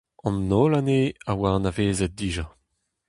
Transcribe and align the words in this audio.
An 0.27 0.51
holl 0.57 0.73
anezhe 0.79 1.09
a 1.31 1.33
oa 1.39 1.49
anavezet 1.55 2.13
dija. 2.19 2.45